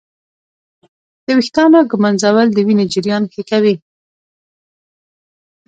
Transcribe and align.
د 1.25 1.27
ویښتانو 1.37 1.79
ږمنځول 1.91 2.47
د 2.53 2.57
وینې 2.67 2.85
جریان 2.93 3.23
ښه 3.31 3.41
کوي. 3.49 3.75